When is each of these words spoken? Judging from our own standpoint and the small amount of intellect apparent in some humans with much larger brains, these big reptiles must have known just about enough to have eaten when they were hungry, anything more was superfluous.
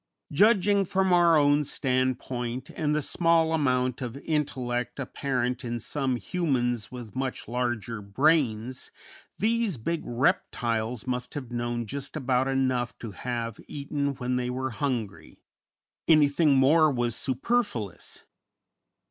Judging 0.31 0.83
from 0.83 1.13
our 1.13 1.37
own 1.37 1.63
standpoint 1.63 2.71
and 2.71 2.95
the 2.95 3.03
small 3.03 3.53
amount 3.53 4.01
of 4.01 4.17
intellect 4.25 4.99
apparent 4.99 5.63
in 5.63 5.79
some 5.79 6.15
humans 6.15 6.91
with 6.91 7.15
much 7.15 7.47
larger 7.47 8.01
brains, 8.01 8.89
these 9.37 9.77
big 9.77 10.01
reptiles 10.03 11.05
must 11.05 11.35
have 11.35 11.51
known 11.51 11.85
just 11.85 12.15
about 12.17 12.47
enough 12.47 12.97
to 12.97 13.11
have 13.11 13.59
eaten 13.67 14.15
when 14.15 14.37
they 14.37 14.49
were 14.49 14.71
hungry, 14.71 15.43
anything 16.07 16.55
more 16.57 16.89
was 16.89 17.15
superfluous. 17.15 18.23